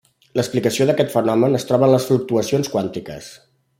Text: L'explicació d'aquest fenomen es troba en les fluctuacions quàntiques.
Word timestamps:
L'explicació 0.37 0.87
d'aquest 0.89 1.13
fenomen 1.17 1.57
es 1.59 1.67
troba 1.73 1.87
en 1.89 1.93
les 1.97 2.09
fluctuacions 2.09 2.73
quàntiques. 2.77 3.29